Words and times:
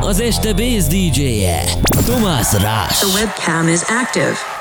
Az 0.00 0.20
este 0.20 0.52
Bass 0.52 0.86
DJ-je. 0.86 1.64
Tomás 2.06 2.52
Rás. 2.52 2.98
The 2.98 3.20
webcam 3.20 3.68
is 3.68 3.82
active. 3.82 4.59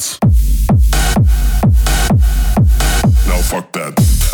dance. 0.00 0.18
Now 3.26 3.42
fuck 3.42 3.72
that. 3.72 4.29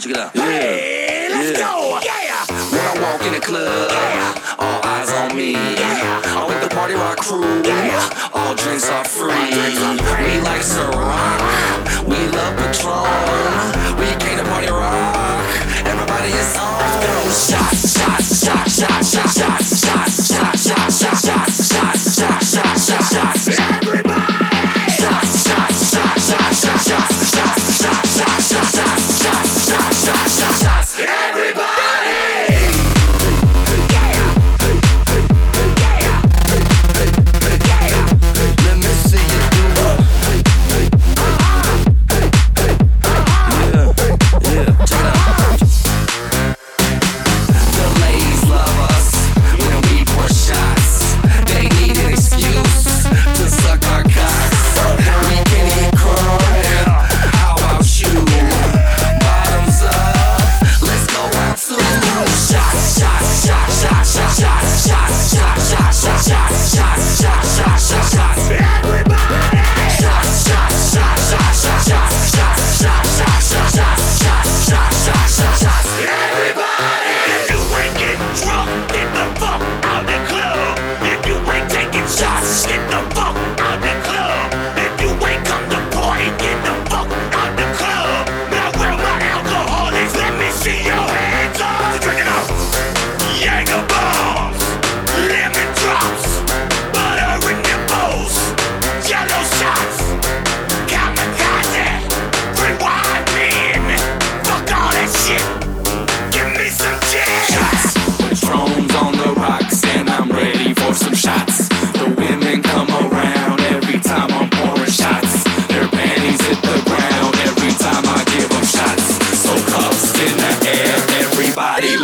check 0.00 0.12
it 0.12 0.18
out. 0.18 0.30
Yeah. 0.34 0.44
Hey, 0.44 1.28
let's 1.30 1.58
yeah. 1.58 1.66
go. 1.66 1.98
Yeah. 2.02 2.46
When 2.70 2.80
I 2.80 2.94
walk 3.02 3.22
in 3.26 3.32
the 3.32 3.40
club, 3.40 3.90
yeah. 3.90 4.56
all 4.58 4.80
eyes 4.84 5.10
on 5.10 5.36
me. 5.36 5.52
Yeah. 5.52 6.22
I'm 6.24 6.46
with 6.46 6.62
the 6.62 6.68
party 6.74 6.94
rock 6.94 7.18
crew. 7.18 7.62
Yeah. 7.64 8.30
All 8.32 8.54
drinks 8.54 8.88
are 8.88 9.04
free. 9.04 9.32
We 9.32 10.40
like 10.40 10.62
Ciroc. 10.62 12.06
We 12.06 12.18
love 12.30 12.54
Patron. 12.58 13.98
We 13.98 14.06
came 14.22 14.38
to 14.38 14.44
party 14.44 14.70
rock. 14.70 15.42
Everybody 15.82 16.30
is 16.30 16.56
on. 16.56 16.78
Shots, 17.28 17.98
shots, 17.98 18.44
shots, 18.44 18.78
shots, 18.78 19.12
shots, 19.12 19.40
shots, 19.40 20.28
shots, 20.28 20.68
shots, 20.68 21.00
shots. 21.00 21.07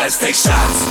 let's 0.04 0.18
take 0.18 0.34
shots. 0.34 0.84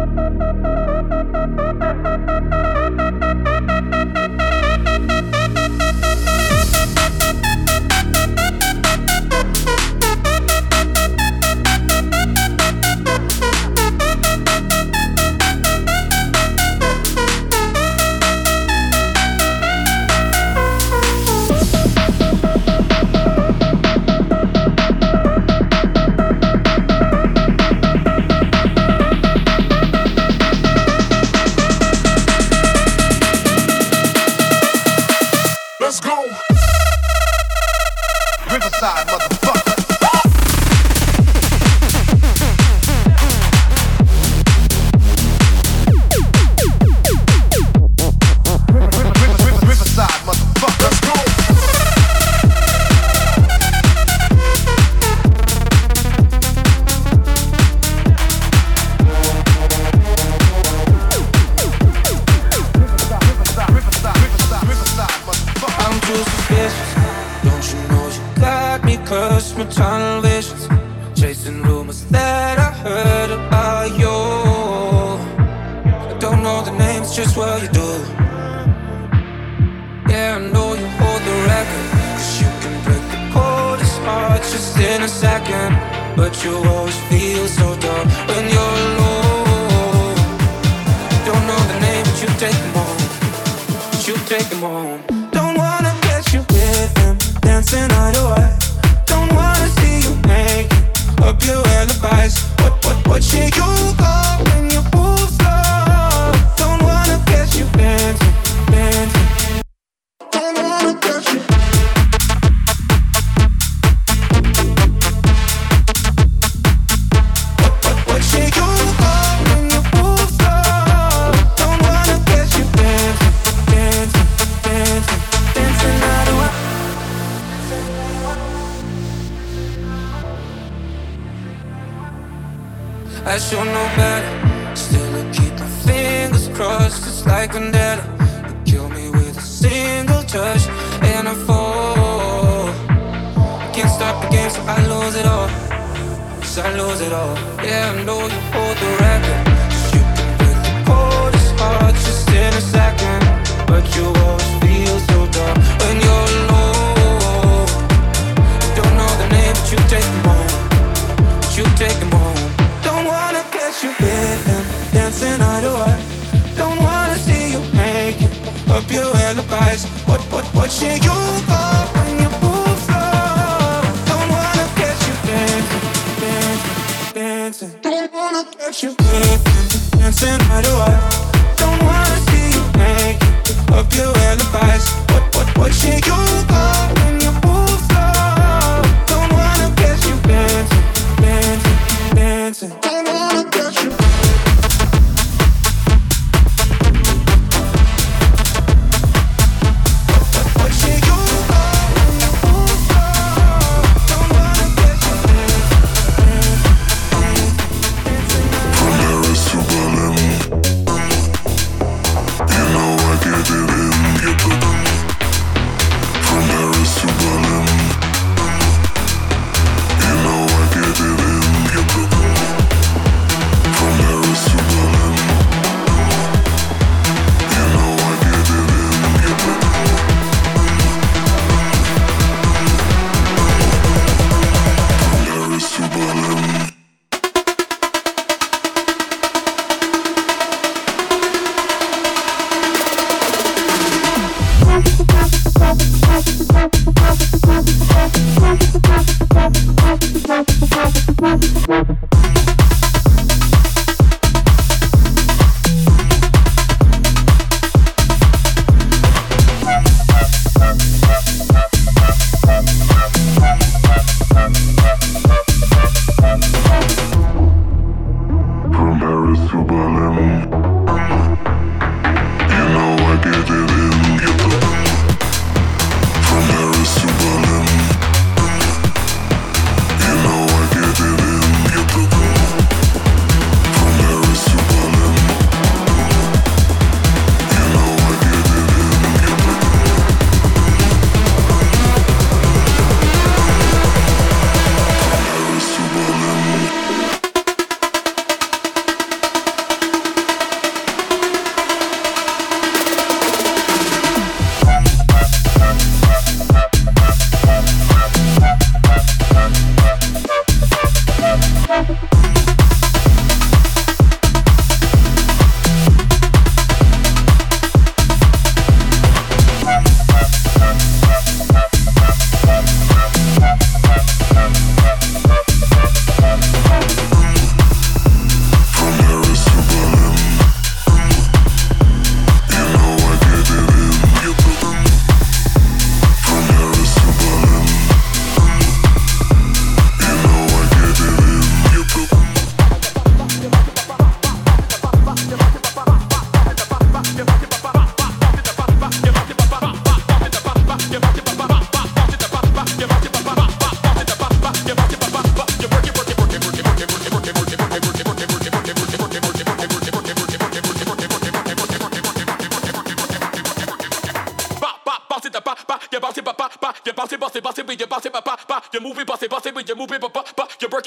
Thank 0.00 0.40
you. 2.74 2.79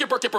it, 0.00 0.10
work 0.10 0.24
it. 0.24 0.33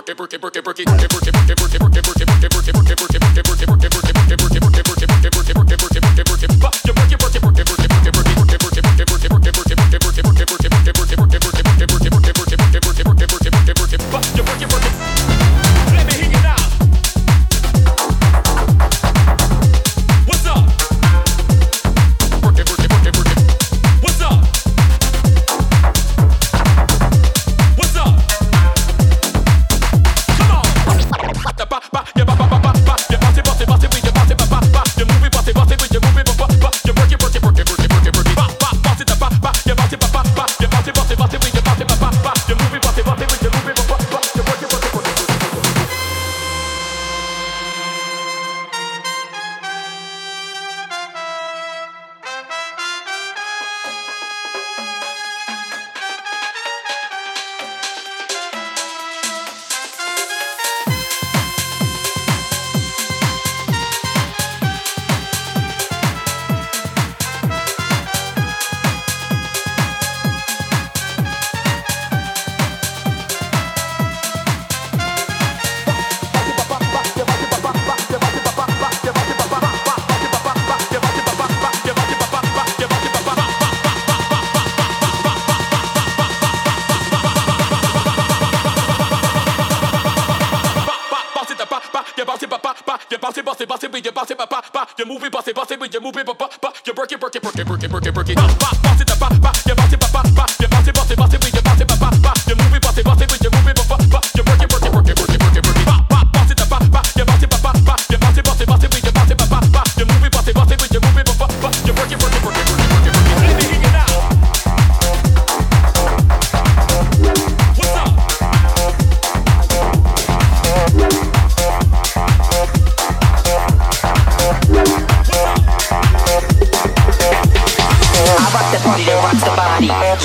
You 93.12 93.18
bounce 93.20 93.38
it, 93.38 93.46
bounce 93.46 93.62
it, 93.62 93.70
bounce 93.70 93.84
it, 93.84 94.06
you 94.06 94.12
bounce 94.12 94.32
it, 94.32 94.38
pop, 94.38 94.50
pop, 94.50 94.74
pop. 94.74 94.90
You 94.98 95.06
move 95.06 95.24
it, 95.24 95.32
bounce 95.32 95.48
it, 95.48 95.56
bounce 95.56 95.72
it, 95.72 95.94
you 95.94 96.02
move 96.02 96.18
it, 96.18 96.26
pop, 96.26 96.40
pop, 96.40 96.62
pop. 96.62 96.76
You 96.86 96.94
work 96.94 97.12
it, 97.12 97.22
work 97.22 97.36
it, 97.36 97.44
work 97.44 97.56
it, 97.56 97.70
work 97.70 97.84
it, 97.84 97.92
work 97.92 98.06
it, 98.06 98.16
work 98.16 98.30
it, 98.30 98.36
pop, 98.36 98.60
pop. 98.60 98.82
Bounce 98.82 99.02
it, 99.02 99.08
pop, 99.08 99.42
pop. 99.42 99.85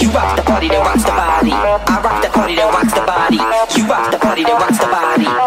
You 0.00 0.08
rock 0.12 0.34
the 0.34 0.42
party 0.42 0.68
that 0.68 0.80
rocks 0.80 1.04
the 1.04 1.10
body. 1.10 1.52
I 1.52 2.00
rock 2.00 2.22
the 2.24 2.30
party 2.30 2.56
that 2.56 2.72
rocks 2.72 2.94
the 2.94 3.04
body. 3.04 3.36
You 3.36 3.86
rock 3.86 4.10
the 4.10 4.18
party 4.18 4.44
that 4.44 4.56
rocks 4.56 4.78
the 4.78 4.86
body. 4.86 5.39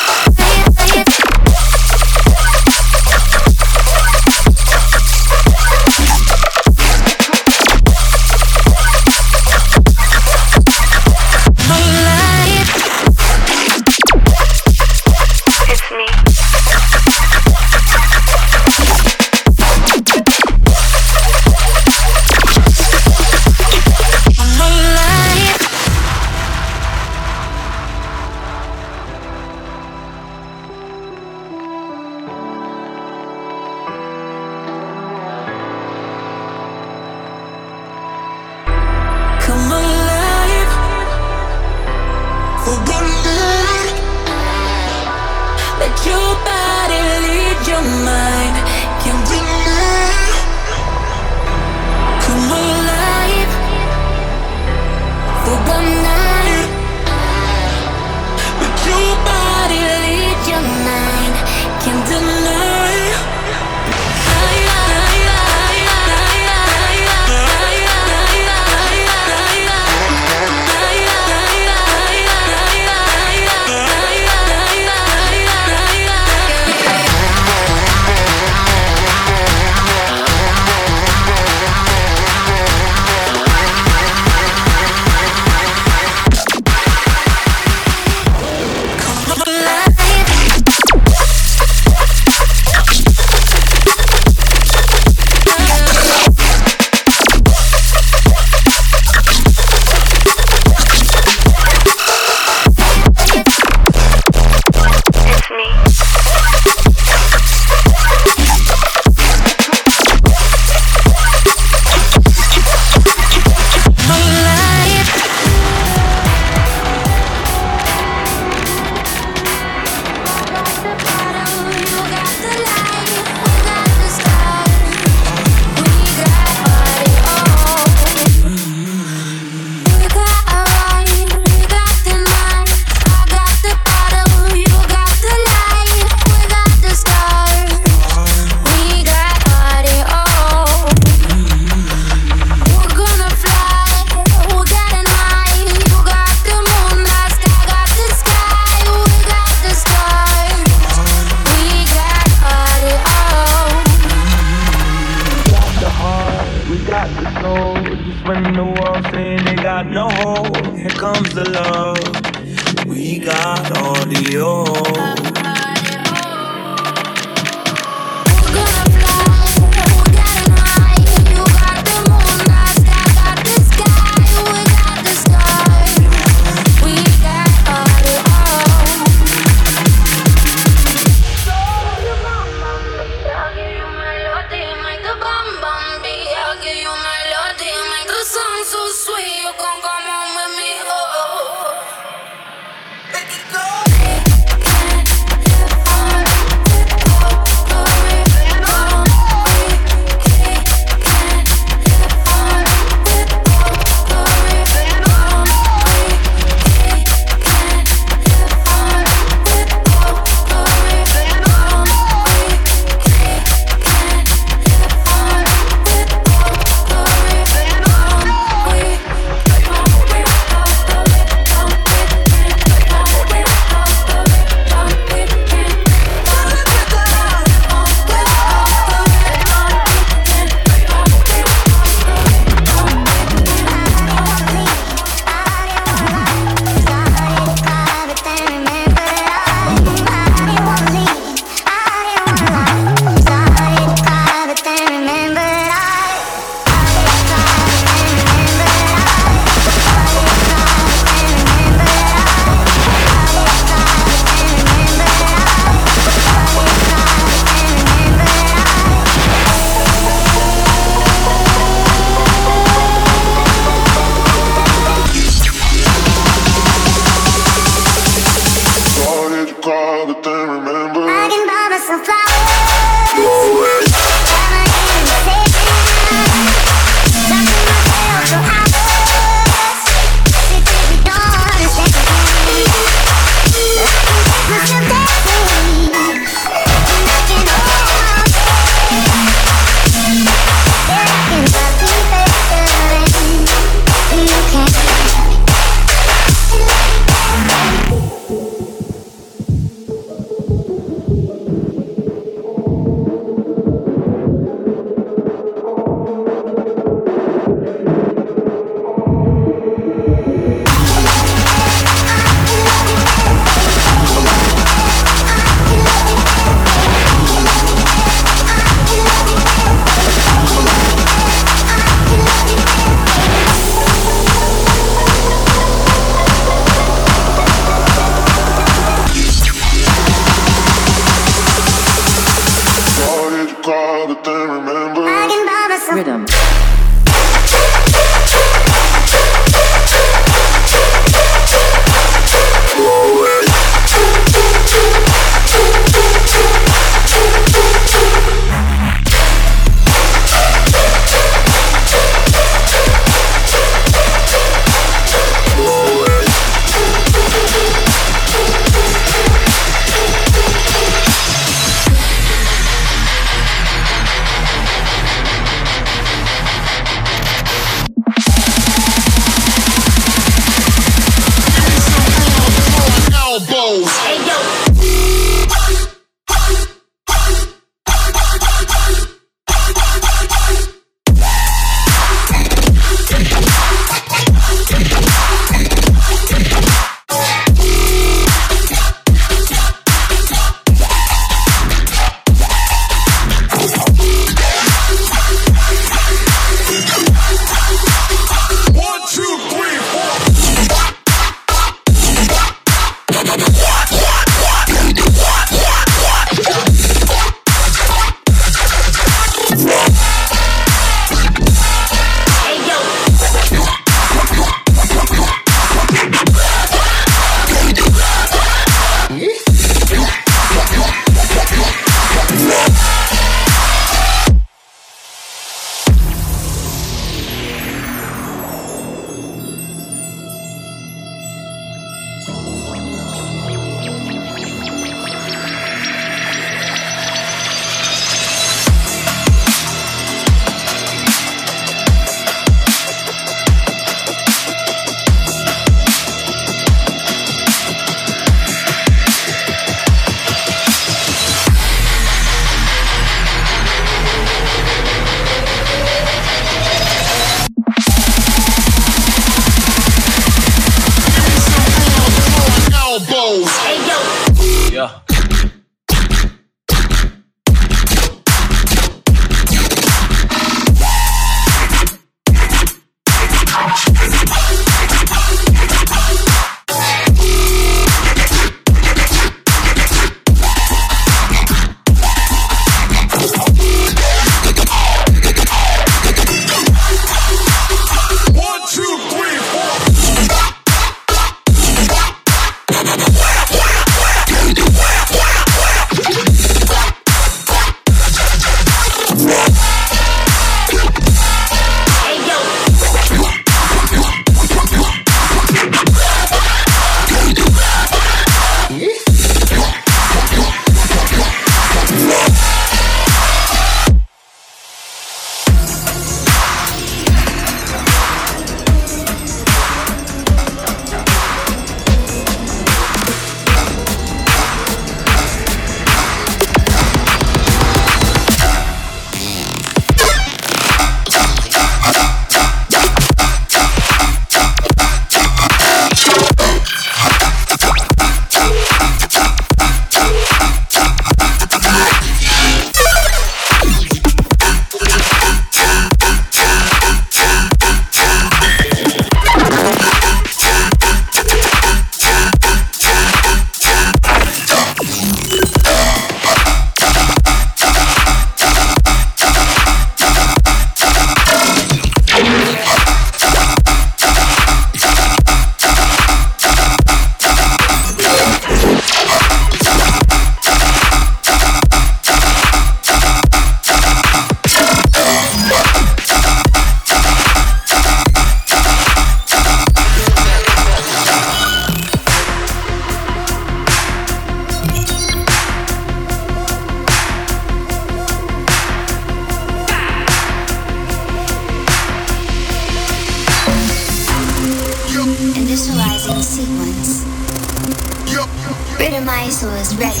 ISO 599.40 599.48
is 599.58 599.74
ready. 599.76 600.00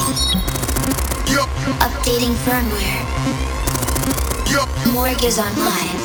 Updating 1.80 2.34
firmware. 2.44 3.00
Morgue 4.92 5.24
is 5.24 5.38
online. 5.38 5.96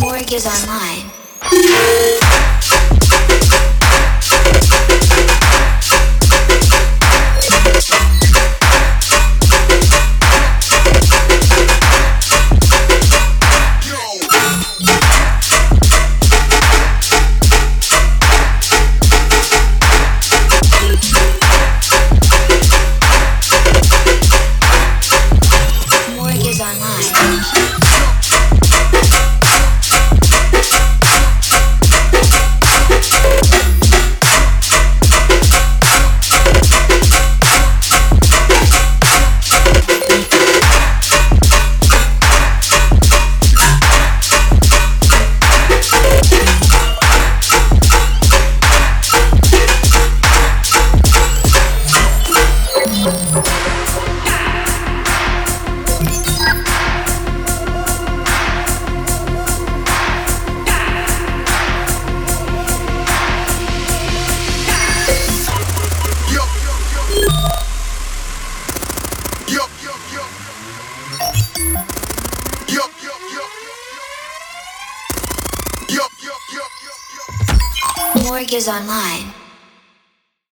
Morgue 0.00 0.32
is 0.32 0.46
online. 0.46 1.03